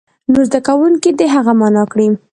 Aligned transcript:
نور 0.31 0.45
زده 0.49 0.59
کوونکي 0.67 1.09
دې 1.19 1.27
هغه 1.35 1.53
معنا 1.59 1.83
کړي. 1.91 2.07